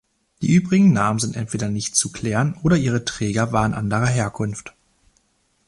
[0.41, 4.73] Die übrigen Namen sind entweder nicht zu klären oder ihre Träger waren anderer Herkunft.